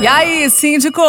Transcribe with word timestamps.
E 0.00 0.06
aí, 0.06 0.50
síndico? 0.50 1.02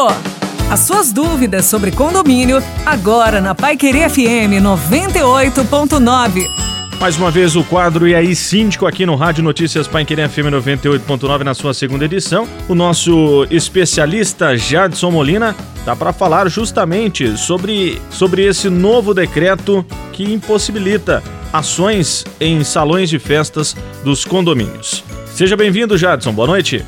As 0.70 0.80
suas 0.80 1.12
dúvidas 1.12 1.66
sobre 1.66 1.92
condomínio, 1.92 2.62
agora 2.86 3.40
na 3.40 3.54
Pai 3.54 3.78
Querer 3.78 4.10
FM 4.10 4.64
98.9. 4.64 6.66
Mais 7.00 7.18
uma 7.18 7.30
vez 7.30 7.56
o 7.56 7.64
quadro 7.64 8.08
E 8.08 8.16
aí 8.16 8.36
Síndico 8.36 8.88
aqui 8.88 9.06
no 9.06 9.16
Rádio 9.16 9.44
Notícias 9.44 9.88
Pai 9.88 10.06
Querer 10.06 10.30
FM 10.30 10.48
98.9 10.52 11.44
na 11.44 11.54
sua 11.54 11.74
segunda 11.74 12.06
edição. 12.06 12.48
O 12.68 12.74
nosso 12.74 13.46
especialista 13.52 14.58
Jadson 14.58 15.12
Molina 15.12 15.56
tá 15.84 15.96
para 15.96 16.14
falar 16.14 16.50
justamente 16.50 17.38
sobre, 17.38 18.02
sobre 18.10 18.46
esse 18.46 18.70
novo 18.70 19.14
decreto 19.14 19.86
que 20.14 20.24
impossibilita 20.24 21.22
ações 21.54 22.26
em 22.40 22.64
salões 22.64 23.10
de 23.10 23.20
festas 23.20 23.76
dos 24.04 24.26
condomínios. 24.26 25.04
Seja 25.36 25.58
bem-vindo, 25.58 25.98
Jadson. 25.98 26.32
Boa 26.32 26.48
noite. 26.48 26.86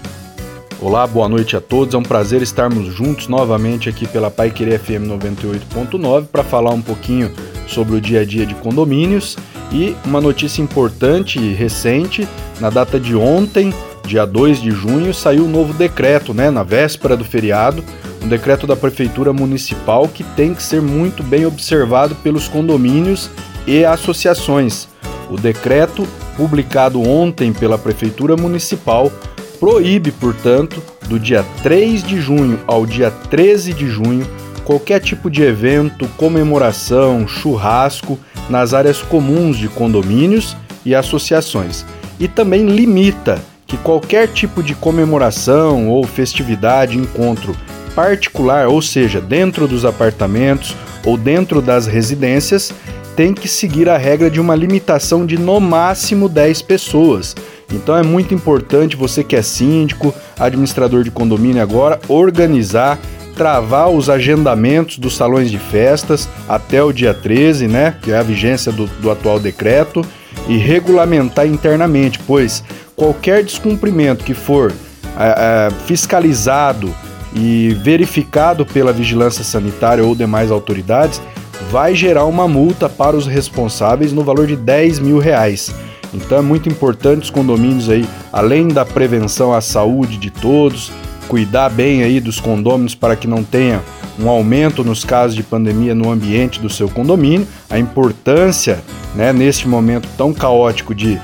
Olá, 0.80 1.06
boa 1.06 1.28
noite 1.28 1.58
a 1.58 1.60
todos. 1.60 1.94
É 1.94 1.98
um 1.98 2.02
prazer 2.02 2.42
estarmos 2.42 2.86
juntos 2.96 3.28
novamente 3.28 3.90
aqui 3.90 4.08
pela 4.08 4.32
Pai 4.32 4.52
Querer 4.52 4.80
FM 4.80 5.04
98.9 5.06 6.28
para 6.28 6.46
falar 6.46 6.72
um 6.72 6.82
pouquinho 6.82 7.30
sobre 7.68 7.98
o 7.98 8.00
dia 8.00 8.22
a 8.22 8.26
dia 8.26 8.46
de 8.46 8.56
condomínios 8.56 9.36
e 9.70 9.94
uma 10.06 10.22
notícia 10.22 10.62
importante 10.62 11.38
e 11.38 11.54
recente, 11.54 12.26
na 12.62 12.70
data 12.70 12.98
de 12.98 13.18
ontem, 13.18 13.74
dia 14.06 14.26
2 14.26 14.62
de 14.62 14.72
junho, 14.72 15.14
saiu 15.14 15.44
um 15.44 15.50
novo 15.50 15.74
decreto, 15.74 16.34
né, 16.34 16.50
na 16.50 16.64
véspera 16.64 17.18
do 17.18 17.26
feriado, 17.26 17.84
um 18.24 18.30
decreto 18.30 18.66
da 18.66 18.78
prefeitura 18.78 19.34
municipal 19.34 20.08
que 20.08 20.24
tem 20.24 20.54
que 20.54 20.64
ser 20.64 20.82
muito 20.82 21.22
bem 21.22 21.46
observado 21.46 22.16
pelos 22.16 22.48
condomínios 22.48 23.30
e 23.68 23.84
associações. 23.84 24.88
O 25.30 25.36
decreto, 25.36 26.08
publicado 26.38 27.02
ontem 27.02 27.52
pela 27.52 27.78
prefeitura 27.78 28.38
municipal, 28.38 29.12
proíbe, 29.60 30.12
portanto, 30.12 30.82
do 31.08 31.20
dia 31.20 31.44
3 31.64 32.04
de 32.04 32.22
junho 32.22 32.60
ao 32.68 32.86
dia 32.86 33.10
13 33.10 33.74
de 33.74 33.88
junho, 33.88 34.26
qualquer 34.64 35.02
tipo 35.02 35.30
de 35.30 35.42
evento, 35.42 36.08
comemoração, 36.16 37.28
churrasco 37.28 38.20
nas 38.50 38.74
áreas 38.74 39.02
comuns 39.02 39.58
de 39.58 39.68
condomínios 39.68 40.56
e 40.86 40.94
associações. 40.94 41.84
E 42.20 42.28
também 42.28 42.66
limita 42.66 43.42
que 43.66 43.78
qualquer 43.78 44.28
tipo 44.30 44.64
de 44.64 44.74
comemoração 44.74 45.90
ou 45.90 46.04
festividade, 46.06 46.98
encontro 46.98 47.56
particular, 47.94 48.68
ou 48.68 48.82
seja, 48.82 49.20
dentro 49.20 49.68
dos 49.68 49.84
apartamentos 49.84 50.76
ou 51.04 51.18
dentro 51.18 51.62
das 51.62 51.88
residências, 51.88 52.72
tem 53.18 53.34
que 53.34 53.48
seguir 53.48 53.90
a 53.90 53.98
regra 53.98 54.30
de 54.30 54.40
uma 54.40 54.54
limitação 54.54 55.26
de 55.26 55.40
no 55.40 55.60
máximo 55.60 56.30
10 56.30 56.62
pessoas. 56.62 57.36
Então 57.74 57.98
é 57.98 58.04
muito 58.04 58.32
importante 58.32 58.96
você 58.96 59.24
que 59.24 59.36
é 59.36 59.42
síndico, 59.42 60.14
administrador 60.38 61.04
de 61.04 61.10
condomínio 61.10 61.64
agora, 61.64 62.00
organizar, 62.08 63.00
travar 63.36 63.90
os 63.90 64.08
agendamentos 64.08 65.00
dos 65.00 65.18
salões 65.18 65.50
de 65.50 65.58
festas 65.58 66.30
até 66.48 66.84
o 66.84 66.94
dia 66.94 67.12
13, 67.12 67.68
né, 67.68 67.96
que 68.04 68.12
é 68.12 68.18
a 68.20 68.24
vigência 68.24 68.72
do, 68.72 68.86
do 68.86 69.10
atual 69.10 69.40
decreto, 69.40 70.06
e 70.48 70.56
regulamentar 70.56 71.48
internamente, 71.48 72.20
pois 72.20 72.64
qualquer 72.96 73.44
descumprimento 73.44 74.24
que 74.24 74.36
for 74.36 74.72
é, 75.20 75.70
é, 75.70 75.70
fiscalizado 75.88 76.96
e 77.36 77.76
verificado 77.82 78.64
pela 78.64 78.94
vigilância 78.94 79.44
sanitária 79.44 80.04
ou 80.04 80.14
demais 80.14 80.52
autoridades, 80.52 81.20
vai 81.70 81.96
gerar 81.96 82.26
uma 82.26 82.48
multa 82.48 82.88
para 82.88 83.16
os 83.16 83.26
responsáveis 83.26 84.14
no 84.14 84.24
valor 84.24 84.48
de 84.48 84.56
10 84.56 85.00
mil 85.00 85.20
reais. 85.20 85.74
Então 86.14 86.38
é 86.38 86.42
muito 86.42 86.70
importante 86.70 87.24
os 87.24 87.30
condomínios 87.30 87.90
aí, 87.90 88.08
além 88.32 88.68
da 88.68 88.86
prevenção 88.86 89.54
à 89.54 89.62
saúde 89.62 90.18
de 90.18 90.30
todos, 90.30 90.92
cuidar 91.28 91.70
bem 91.70 92.04
aí 92.04 92.20
dos 92.20 92.40
condôminos 92.40 92.96
para 92.96 93.16
que 93.16 93.28
não 93.28 93.44
tenha 93.44 93.82
um 94.20 94.30
aumento 94.30 94.84
nos 94.84 95.04
casos 95.04 95.36
de 95.36 95.44
pandemia 95.44 95.94
no 95.94 96.10
ambiente 96.10 96.60
do 96.60 96.70
seu 96.70 96.90
condomínio, 96.90 97.48
a 97.70 97.78
importância, 97.78 98.80
né, 99.14 99.32
neste 99.32 99.68
momento 99.68 100.08
tão 100.18 100.34
caótico 100.34 100.96
de 100.96 101.20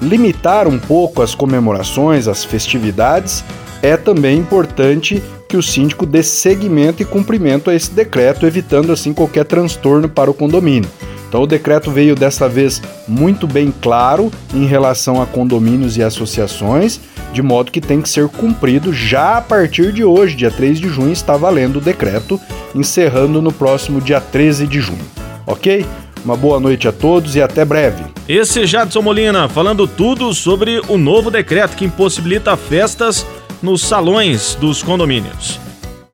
limitar 0.00 0.68
um 0.68 0.78
pouco 0.78 1.22
as 1.22 1.34
comemorações, 1.34 2.28
as 2.28 2.44
festividades, 2.44 3.44
é 3.82 3.96
também 3.96 4.38
importante 4.38 5.22
que 5.48 5.56
o 5.56 5.62
síndico 5.62 6.06
dê 6.06 6.22
seguimento 6.22 7.02
e 7.02 7.04
cumprimento 7.04 7.70
a 7.70 7.74
esse 7.74 7.90
decreto, 7.90 8.46
evitando 8.46 8.92
assim 8.92 9.12
qualquer 9.12 9.44
transtorno 9.44 10.08
para 10.08 10.30
o 10.30 10.34
condomínio. 10.34 10.88
Então 11.28 11.42
o 11.42 11.46
decreto 11.46 11.90
veio 11.90 12.16
dessa 12.16 12.48
vez 12.48 12.82
muito 13.06 13.46
bem 13.46 13.72
claro 13.80 14.32
em 14.52 14.66
relação 14.66 15.22
a 15.22 15.26
condomínios 15.26 15.96
e 15.96 16.02
associações, 16.02 17.00
de 17.32 17.40
modo 17.40 17.70
que 17.70 17.80
tem 17.80 18.00
que 18.00 18.08
ser 18.08 18.28
cumprido 18.28 18.92
já 18.92 19.38
a 19.38 19.40
partir 19.40 19.92
de 19.92 20.02
hoje, 20.02 20.34
dia 20.34 20.50
3 20.50 20.80
de 20.80 20.88
junho, 20.88 21.12
está 21.12 21.36
valendo 21.36 21.76
o 21.76 21.80
decreto, 21.80 22.40
encerrando 22.74 23.40
no 23.40 23.52
próximo 23.52 24.00
dia 24.00 24.20
13 24.20 24.66
de 24.66 24.80
junho. 24.80 25.04
Ok? 25.46 25.86
Uma 26.24 26.36
boa 26.36 26.60
noite 26.60 26.86
a 26.86 26.92
todos 26.92 27.36
e 27.36 27.40
até 27.40 27.64
breve. 27.64 28.04
Esse 28.28 28.62
é 28.62 28.66
Jadson 28.66 29.00
Molina 29.00 29.48
falando 29.48 29.86
tudo 29.86 30.34
sobre 30.34 30.82
o 30.88 30.98
novo 30.98 31.30
decreto 31.30 31.76
que 31.76 31.84
impossibilita 31.84 32.56
festas 32.56 33.24
nos 33.62 33.82
salões 33.82 34.54
dos 34.54 34.82
condomínios. 34.82 35.69